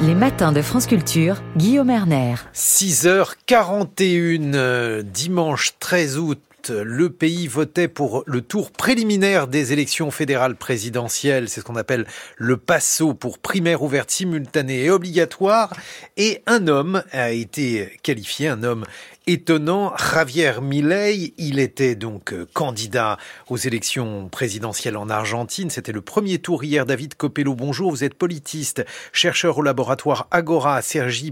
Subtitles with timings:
[0.00, 2.36] Les matins de France Culture, Guillaume Erner.
[2.54, 6.40] 6h41, euh, dimanche 13 août.
[6.68, 11.48] Le pays votait pour le tour préliminaire des élections fédérales présidentielles.
[11.48, 12.06] C'est ce qu'on appelle
[12.36, 15.72] le PASSO pour primaire ouverte simultanée et obligatoire.
[16.16, 18.84] Et un homme a été qualifié, un homme
[19.26, 19.94] étonnant.
[19.96, 23.18] Javier Milei, il était donc candidat
[23.48, 25.70] aux élections présidentielles en Argentine.
[25.70, 26.86] C'était le premier tour hier.
[26.86, 27.90] David Copello, bonjour.
[27.90, 30.82] Vous êtes politiste, chercheur au laboratoire Agora à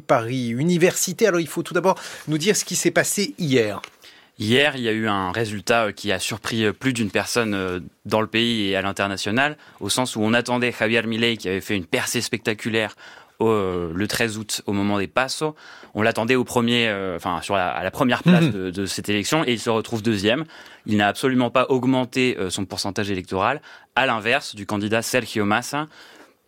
[0.07, 1.27] Paris, Université.
[1.27, 3.83] Alors il faut tout d'abord nous dire ce qui s'est passé hier.
[4.39, 8.21] Hier, il y a eu un résultat qui a surpris plus d'une personne euh, dans
[8.21, 11.77] le pays et à l'international, au sens où on attendait Javier Milei, qui avait fait
[11.77, 12.95] une percée spectaculaire
[13.43, 15.55] euh, le 13 août au moment des passos.
[15.95, 18.71] On l'attendait au premier, euh, enfin sur la, à la première place mhm.
[18.71, 20.45] de, cette élection et il se retrouve deuxième.
[20.87, 23.61] Il n'a absolument pas augmenté euh, son pourcentage électoral,
[23.95, 25.87] à l'inverse du candidat Sergio Massa,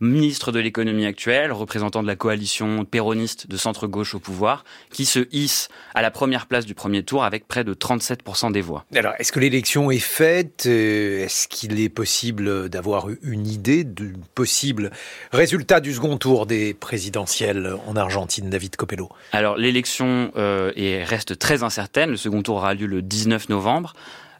[0.01, 5.27] ministre de l'économie actuelle, représentant de la coalition péroniste de centre-gauche au pouvoir, qui se
[5.33, 8.84] hisse à la première place du premier tour avec près de 37% des voix.
[8.95, 10.64] Alors, est-ce que l'élection est faite?
[10.67, 14.91] Euh, Est-ce qu'il est possible d'avoir une idée du possible
[15.33, 19.09] résultat du second tour des présidentielles en Argentine, David Copello?
[19.33, 20.72] Alors, l'élection euh,
[21.05, 22.11] reste très incertaine.
[22.11, 23.94] Le second tour aura lieu le 19 novembre.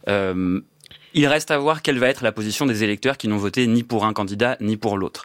[0.08, 0.60] Euh,
[1.14, 3.82] il reste à voir quelle va être la position des électeurs qui n'ont voté ni
[3.82, 5.25] pour un candidat ni pour l'autre.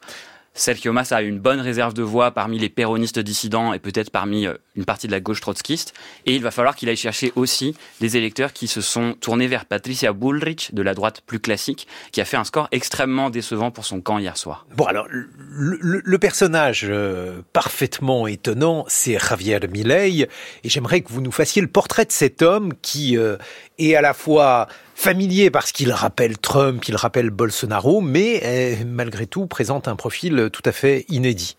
[0.56, 4.46] Sergio Massa a une bonne réserve de voix parmi les péronistes dissidents et peut-être parmi
[4.46, 5.96] euh, une partie de la gauche trotskiste.
[6.28, 9.66] Et il va falloir qu'il aille chercher aussi des électeurs qui se sont tournés vers
[9.66, 13.84] Patricia Bullrich, de la droite plus classique, qui a fait un score extrêmement décevant pour
[13.84, 14.68] son camp hier soir.
[14.76, 20.28] Bon, alors, le, personnage euh, parfaitement étonnant, c'est Javier Milei.
[20.64, 23.38] Et j'aimerais que vous nous fassiez le portrait de cet homme qui euh,
[23.78, 29.26] est à la fois familier parce qu'il rappelle Trump, il rappelle Bolsonaro, mais eh, malgré
[29.26, 31.58] tout présente un profil tout à fait inédit.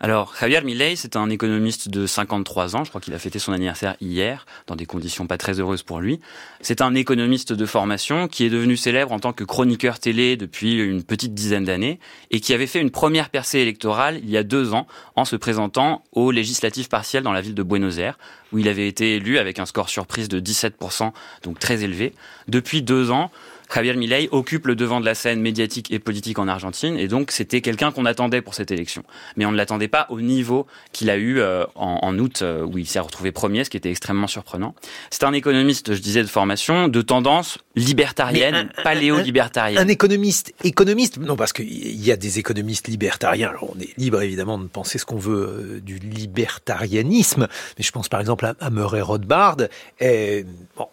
[0.00, 2.82] Alors, Javier Milei, c'est un économiste de 53 ans.
[2.84, 6.00] Je crois qu'il a fêté son anniversaire hier, dans des conditions pas très heureuses pour
[6.00, 6.20] lui.
[6.60, 10.74] C'est un économiste de formation qui est devenu célèbre en tant que chroniqueur télé depuis
[10.82, 12.00] une petite dizaine d'années
[12.32, 15.36] et qui avait fait une première percée électorale il y a deux ans en se
[15.36, 18.18] présentant aux législatives partielles dans la ville de Buenos Aires,
[18.52, 21.12] où il avait été élu avec un score surprise de 17%,
[21.44, 22.14] donc très élevé.
[22.48, 23.30] Depuis deux ans,
[23.74, 27.32] Javier Milei occupe le devant de la scène médiatique et politique en Argentine, et donc
[27.32, 29.02] c'était quelqu'un qu'on attendait pour cette élection.
[29.36, 32.78] Mais on ne l'attendait pas au niveau qu'il a eu euh, en, août, euh, où
[32.78, 34.76] il s'est retrouvé premier, ce qui était extrêmement surprenant.
[35.10, 39.82] C'est un économiste, je disais, de formation, de tendance libertarienne, paléo-libertarienne.
[39.82, 43.48] Un, économiste, économiste, non, parce qu'il y a des économistes libertariens.
[43.48, 47.90] Alors on est libre évidemment de penser ce qu'on veut euh, du libertarianisme, mais je
[47.90, 49.56] pense par exemple à, Murray Rothbard.
[49.98, 50.46] Et,
[50.76, 50.86] bon,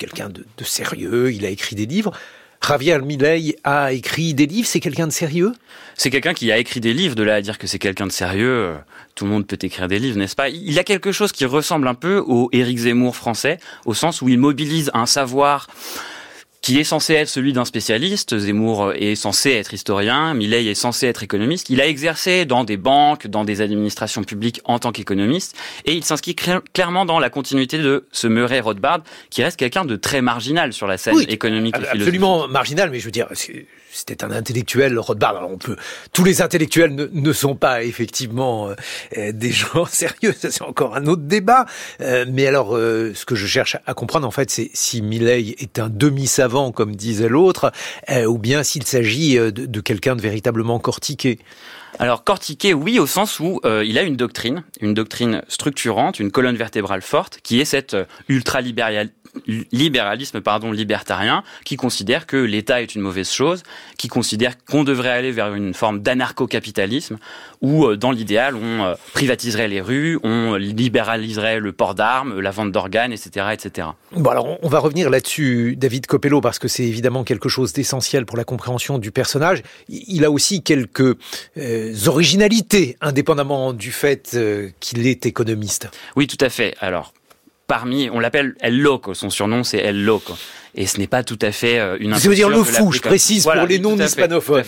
[0.00, 2.12] quelqu'un de, sérieux, il a écrit des livres.
[2.66, 5.52] Javier Milei a écrit des livres, c'est quelqu'un de sérieux?
[5.96, 8.12] C'est quelqu'un qui a écrit des livres, de là à dire que c'est quelqu'un de
[8.12, 8.76] sérieux, euh,
[9.14, 10.48] tout le monde peut écrire des livres, n'est-ce pas?
[10.48, 14.28] Il a quelque chose qui ressemble un peu au Éric Zemmour français, au sens où
[14.28, 15.68] il mobilise un savoir
[16.70, 18.38] qui est censé être celui d'un spécialiste.
[18.38, 21.68] Zemmour est censé être historien, Millet est censé être économiste.
[21.68, 26.04] Il a exercé dans des banques, dans des administrations publiques en tant qu'économiste, et il
[26.04, 30.72] s'inscrit clairement dans la continuité de ce Murray Rothbard, qui reste quelqu'un de très marginal
[30.72, 31.88] sur la scène économique et.
[31.88, 33.26] Absolument marginal, mais je veux dire,
[33.90, 35.36] c'était un intellectuel, Rothbard.
[35.36, 35.76] Alors on peut,
[36.12, 38.74] tous les intellectuels ne, sont pas effectivement euh,
[39.18, 40.34] euh, des gens sérieux.
[40.38, 41.66] Ça c'est encore un autre débat.
[42.00, 45.78] Euh, mais alors, ce que je cherche à comprendre en fait, c'est si Milley est
[45.78, 47.72] un demi-savant comme disait l'autre,
[48.28, 51.38] ou bien s'il s'agit de, de quelqu'un de véritablement cortiqué.
[51.98, 56.56] Alors cortiqué, oui, au sens où il a une doctrine, une doctrine structurante, une colonne
[56.56, 57.96] vertébrale forte, qui est cette
[58.28, 59.10] ultra-libérale
[59.46, 63.62] libéralisme pardon libertarien qui considère que l'État est une mauvaise chose,
[63.96, 67.18] qui considère qu'on devrait aller vers une forme d'anarcho-capitalisme
[67.60, 72.50] où euh, dans l'idéal on euh, privatiserait les rues, on libéraliserait le port d'armes, la
[72.50, 73.88] vente d'organes, etc., etc.
[74.12, 78.26] Bon alors on va revenir là-dessus, David Copello, parce que c'est évidemment quelque chose d'essentiel
[78.26, 79.62] pour la compréhension du personnage.
[79.88, 81.16] Il a aussi quelques
[81.56, 84.36] euh, originalités, indépendamment du fait
[84.80, 85.88] qu'il est économiste.
[86.16, 86.74] Oui, tout à fait.
[86.80, 87.12] Alors
[87.70, 90.36] parmi, on l'appelle El Loco, son surnom c'est El Loco
[90.74, 93.00] et ce n'est pas tout à fait euh, une Ça veut dire le fou, je
[93.00, 94.62] précise pour les non-hispanophones.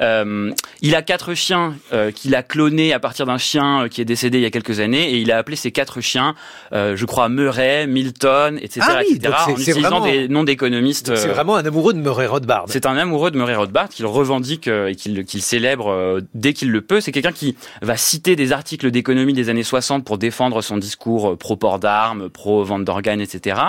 [0.00, 4.00] Euh, il a quatre chiens euh, qu'il a clonés à partir d'un chien euh, qui
[4.00, 6.34] est décédé il y a quelques années et il a appelé ces quatre chiens,
[6.72, 11.14] euh, je crois, Murray, Milton, etc., ah oui, etc., en utilisant des noms d'économistes.
[11.16, 12.64] C'est vraiment un amoureux de Murray Rothbard.
[12.68, 17.00] C'est un amoureux de Murray Rothbard qu'il revendique et qu'il célèbre dès qu'il le peut.
[17.00, 21.36] C'est quelqu'un qui va citer des articles d'économie des années 60 pour défendre son discours
[21.36, 23.60] pro-port d'armes, pro-vente d'organes, etc.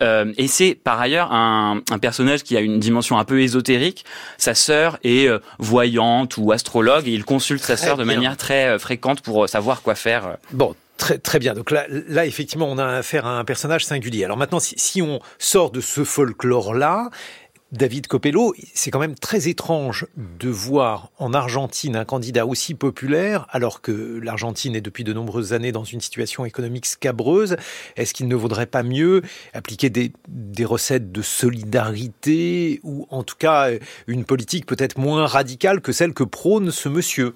[0.00, 4.04] et c'est par ailleurs un, un, personnage qui a une dimension un peu ésotérique.
[4.38, 8.66] Sa sœur est euh, voyante ou astrologue et il consulte sa sœur de manière très
[8.66, 10.36] euh, fréquente pour savoir quoi faire.
[10.52, 11.52] Bon, Très, très bien.
[11.52, 14.24] Donc là, là, effectivement, on a affaire à un personnage singulier.
[14.24, 17.10] Alors maintenant, si, si on sort de ce folklore-là,
[17.72, 23.46] David Copello, c'est quand même très étrange de voir en Argentine un candidat aussi populaire
[23.50, 27.56] alors que l'Argentine est depuis de nombreuses années dans une situation économique scabreuse.
[27.96, 29.22] Est-ce qu'il ne vaudrait pas mieux
[29.52, 33.70] appliquer des, des recettes de solidarité ou en tout cas
[34.06, 37.34] une politique peut-être moins radicale que celle que prône ce monsieur?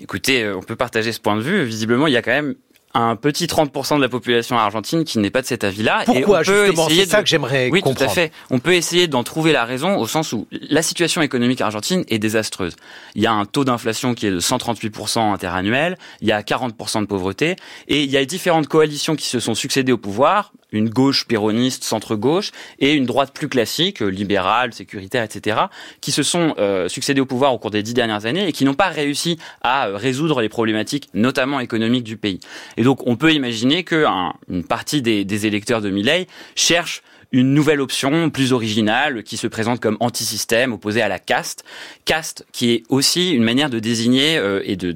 [0.00, 1.62] Écoutez, on peut partager ce point de vue.
[1.64, 2.54] Visiblement, il y a quand même
[2.94, 6.02] un petit 30% de la population argentine qui n'est pas de cet avis-là.
[6.04, 6.88] Pourquoi justement?
[6.88, 7.98] C'est ça que j'aimerais oui, comprendre.
[7.98, 8.32] tout à fait.
[8.50, 12.18] On peut essayer d'en trouver la raison au sens où la situation économique argentine est
[12.18, 12.76] désastreuse.
[13.14, 17.00] Il y a un taux d'inflation qui est de 138% interannuel, il y a 40%
[17.00, 17.56] de pauvreté,
[17.88, 21.84] et il y a différentes coalitions qui se sont succédées au pouvoir, une gauche péroniste,
[21.84, 25.58] centre-gauche, et une droite plus classique, libérale, sécuritaire, etc.,
[26.00, 28.64] qui se sont euh, succédées au pouvoir au cours des dix dernières années et qui
[28.64, 32.40] n'ont pas réussi à résoudre les problématiques, notamment économiques du pays.
[32.76, 37.02] Et donc, on peut imaginer qu'une partie des, des électeurs de Milley cherchent
[37.32, 41.64] une nouvelle option plus originale qui se présente comme anti-système, opposée à la caste.
[42.04, 44.92] Caste qui est aussi une manière de désigner euh, et de,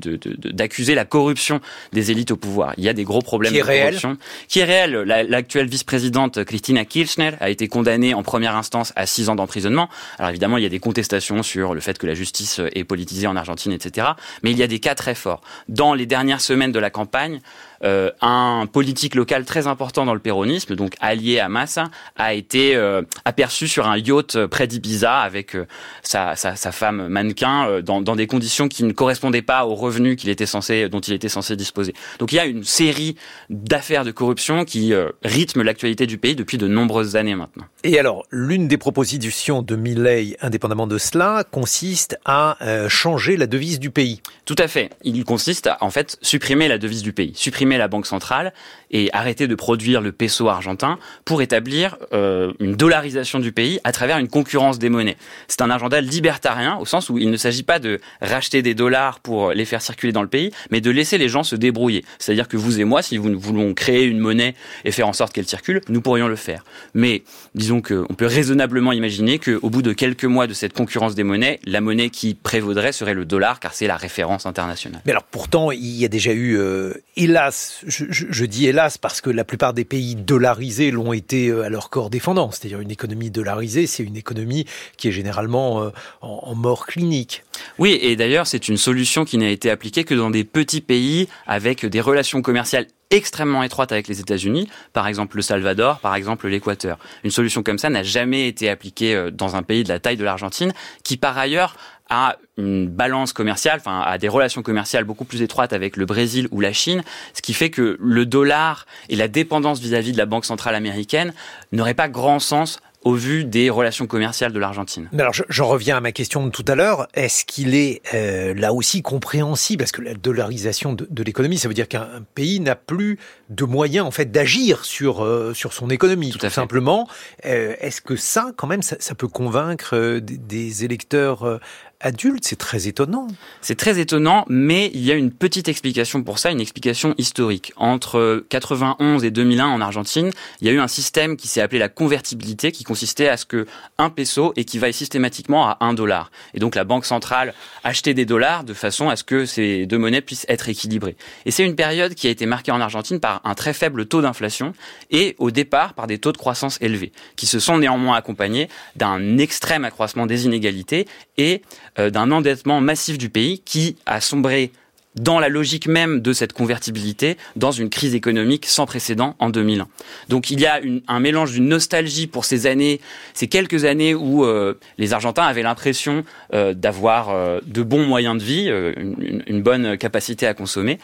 [0.52, 1.60] d'accuser la corruption
[1.92, 2.74] des élites au pouvoir.
[2.76, 4.18] Il y a des gros problèmes qui de corruption.
[4.48, 4.92] Qui est réel.
[5.28, 9.88] L'actuelle vice-présidente Christina Kirchner a été condamnée en première instance à six ans d'emprisonnement.
[10.18, 13.26] Alors évidemment, il y a des contestations sur le fait que la justice est politisée
[13.26, 14.08] en Argentine, etc.
[14.42, 15.40] Mais il y a des cas très forts.
[15.68, 17.40] Dans les dernières semaines de la campagne,
[17.84, 22.74] euh, un politique local très important dans le péronisme, donc allié à Massa, a été
[22.74, 25.66] euh, aperçu sur un yacht près d'Ibiza avec euh,
[26.02, 30.16] sa, sa, sa, femme mannequin dans, dans, des conditions qui ne correspondaient pas aux revenus
[30.16, 31.94] qu'il était censé, dont il était censé disposer.
[32.18, 33.16] Donc il y a une série
[33.50, 37.64] d'affaires de corruption qui rythment l'actualité du pays depuis de nombreuses années maintenant.
[37.84, 42.56] Et alors, l'une des propositions de Milley, indépendamment de cela, consiste à
[42.88, 44.20] changer la devise du pays.
[44.44, 44.90] Tout à fait.
[45.02, 48.52] Il consiste à, en fait, supprimer la devise du pays, supprimer la Banque centrale
[48.90, 53.92] et arrêter de produire le peso argentin pour établir euh, une dollarisation du pays à
[53.92, 55.16] travers une concurrence des monnaies.
[55.48, 59.20] C'est un agenda libertarien au sens où il ne s'agit pas de racheter des dollars
[59.20, 62.04] pour les faire circuler dans le pays, mais de laisser les gens se débrouiller.
[62.18, 64.54] C'est-à-dire que vous et moi, si nous voulons créer une monnaie
[64.84, 66.64] et faire en sorte qu'elle circule, nous pourrions le faire.
[66.94, 67.22] Mais
[67.54, 71.60] disons qu'on peut raisonnablement imaginer qu'au bout de quelques mois de cette concurrence des monnaies,
[71.64, 75.02] la monnaie qui prévaudrait serait le dollar, car c'est la référence internationale.
[75.04, 79.30] Mais alors pourtant, il y a déjà eu, euh, hélas, je, dis hélas parce que
[79.30, 82.50] la plupart des pays dollarisés l'ont été euh, à leur corps défendant.
[82.50, 85.90] C'est-à-dire une économie dollarisée, c'est une économie qui est généralement euh,
[86.20, 87.42] en, en mort clinique.
[87.78, 91.28] Oui, et d'ailleurs, c'est une solution qui n'a été appliquée que dans des petits pays
[91.46, 96.48] avec des relations commerciales extrêmement étroites avec les États-Unis, par exemple le Salvador, par exemple
[96.48, 96.98] l'Équateur.
[97.24, 100.16] Une solution comme ça n'a jamais été appliquée euh, dans un pays de la taille
[100.16, 100.72] de l'Argentine,
[101.04, 101.76] qui par ailleurs
[102.08, 106.46] a une balance commerciale, enfin a des relations commerciales beaucoup plus étroites avec le Brésil
[106.52, 107.02] ou la Chine,
[107.34, 111.34] ce qui fait que le dollar et la dépendance vis-à-vis de la Banque centrale américaine
[111.72, 115.08] n'auraient pas grand sens au vu des relations commerciales de l'Argentine.
[115.16, 117.06] Alors, j'en reviens à ma question de tout à l'heure.
[117.14, 119.78] Est-ce qu'il est, euh, là aussi compréhensible?
[119.78, 123.64] Parce que la dollarisation de, de l'économie, ça veut dire qu'un pays n'a plus de
[123.64, 127.08] moyens en fait d'agir sur euh, sur son économie, tout, tout simplement.
[127.44, 131.60] Euh, Est-ce que ça, quand même, ça, ça peut convaincre euh, des, des, électeurs
[132.00, 133.28] adultes C'est très étonnant.
[133.60, 137.72] C'est très étonnant, mais il y a une petite explication pour ça, une explication historique.
[137.76, 141.78] Entre 91 et 2001 en Argentine, il y a eu un système qui s'est appelé
[141.78, 143.66] la convertibilité, qui consistait à ce que
[143.98, 146.30] un peso équivaille systématiquement à un dollar.
[146.54, 149.98] Et donc la banque centrale achetait des dollars de façon à ce que ces deux
[149.98, 151.16] monnaies puissent être équilibrées.
[151.44, 154.22] Et c'est une période qui a été marquée en Argentine par un très faible taux
[154.22, 154.72] d'inflation
[155.10, 159.38] et au départ par des taux de croissance élevés, qui se sont néanmoins accompagnés d'un
[159.38, 161.06] extrême accroissement des inégalités
[161.38, 161.62] et
[161.98, 164.72] d'un endettement massif du pays qui a sombré
[165.16, 169.88] dans la logique même de cette convertibilité, dans une crise économique sans précédent en 2001.
[170.28, 173.00] Donc il y a un mélange d'une nostalgie pour ces années,
[173.34, 178.36] ces quelques années où euh, les Argentins avaient l'impression euh, d'avoir euh, de bons moyens
[178.36, 180.98] de vie, euh, une, une bonne capacité à consommer,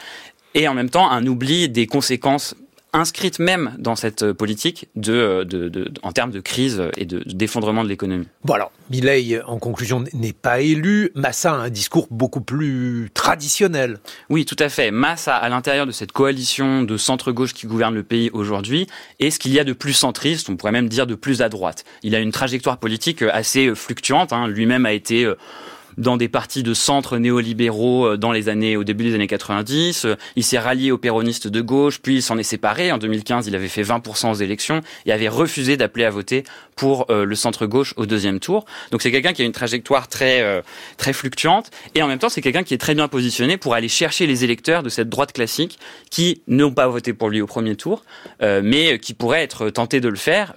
[0.53, 2.55] et en même temps un oubli des conséquences
[2.93, 7.83] inscrite même dans cette politique de, de, de, en termes de crise et de, d'effondrement
[7.83, 8.27] de l'économie.
[8.45, 11.11] Bon alors, Milley, en conclusion, n'est pas élu.
[11.15, 13.99] Massa a un discours beaucoup plus traditionnel.
[14.29, 14.91] Oui, tout à fait.
[14.91, 18.87] Massa, à l'intérieur de cette coalition de centre-gauche qui gouverne le pays aujourd'hui,
[19.19, 21.49] est ce qu'il y a de plus centriste, on pourrait même dire de plus à
[21.49, 21.83] droite.
[22.03, 24.33] Il a une trajectoire politique assez fluctuante.
[24.33, 24.47] Hein.
[24.47, 25.27] Lui-même a été
[25.97, 30.07] dans des partis de centre néolibéraux dans les années, au début des années 90.
[30.35, 32.91] Il s'est rallié aux péronistes de gauche, puis il s'en est séparé.
[32.91, 36.43] En 2015, il avait fait 20% aux élections et avait refusé d'appeler à voter
[36.75, 38.65] pour le centre gauche au deuxième tour.
[38.91, 40.63] Donc c'est quelqu'un qui a une trajectoire très
[40.97, 43.89] très fluctuante et en même temps c'est quelqu'un qui est très bien positionné pour aller
[43.89, 45.77] chercher les électeurs de cette droite classique
[46.09, 48.03] qui n'ont pas voté pour lui au premier tour,
[48.41, 50.53] mais qui pourraient être tentés de le faire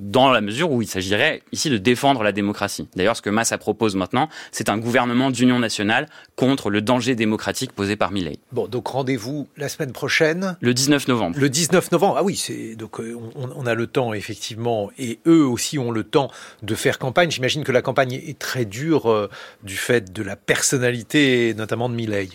[0.00, 2.88] dans la mesure où il s'agirait ici de défendre la démocratie.
[2.96, 7.72] D'ailleurs, ce que Massa propose maintenant, c'est un gouvernement d'union nationale contre le danger démocratique
[7.72, 8.38] posé par Milley.
[8.52, 10.56] Bon, donc rendez-vous la semaine prochaine.
[10.60, 11.38] Le 19 novembre.
[11.38, 12.16] Le 19 novembre.
[12.18, 16.04] Ah oui, c'est donc euh, on, a le temps effectivement, et eux aussi ont le
[16.04, 16.30] temps
[16.62, 17.30] de faire campagne.
[17.30, 19.28] J'imagine que la campagne est très dure euh,
[19.62, 22.28] du fait de la personnalité, notamment de Milley.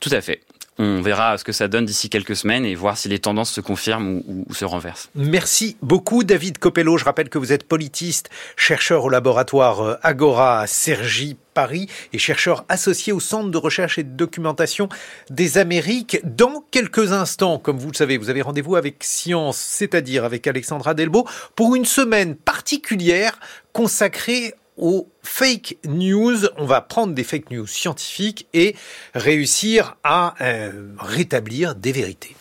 [0.00, 0.40] Tout à fait.
[0.82, 3.60] On verra ce que ça donne d'ici quelques semaines et voir si les tendances se
[3.60, 5.10] confirment ou, se renversent.
[5.14, 6.96] Merci beaucoup David Copello.
[6.96, 12.18] Je rappelle que vous êtes politiste, chercheur au laboratoire euh, Agora à Cergy Paris et
[12.18, 14.88] chercheur associé au Centre de recherche et de documentation
[15.28, 16.18] des Amériques.
[16.24, 20.94] Dans quelques instants, comme vous le savez, vous avez rendez-vous avec Science, c'est-à-dire avec Alexandra
[20.94, 23.38] Delbo, pour une semaine particulière
[23.74, 26.46] consacrée aux fake news.
[26.56, 28.74] On va prendre des fake news scientifiques et
[29.14, 32.34] réussir à euh, rétablir des vérités.